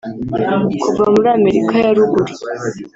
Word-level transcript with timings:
kuva 0.83 1.03
muri 1.13 1.27
Amerika 1.37 1.73
ya 1.83 1.91
Ruguru 1.97 2.33